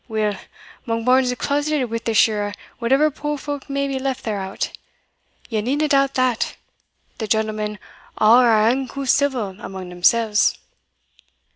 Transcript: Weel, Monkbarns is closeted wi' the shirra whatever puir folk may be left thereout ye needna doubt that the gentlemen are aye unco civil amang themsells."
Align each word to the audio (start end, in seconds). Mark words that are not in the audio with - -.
Weel, 0.07 0.35
Monkbarns 0.87 1.25
is 1.31 1.35
closeted 1.35 1.91
wi' 1.91 1.99
the 1.99 2.13
shirra 2.15 2.55
whatever 2.79 3.11
puir 3.11 3.37
folk 3.37 3.69
may 3.69 3.87
be 3.87 3.99
left 3.99 4.23
thereout 4.23 4.71
ye 5.47 5.61
needna 5.61 5.87
doubt 5.87 6.15
that 6.15 6.57
the 7.19 7.27
gentlemen 7.27 7.77
are 8.17 8.51
aye 8.51 8.71
unco 8.71 9.05
civil 9.05 9.55
amang 9.61 9.89
themsells." 9.91 10.57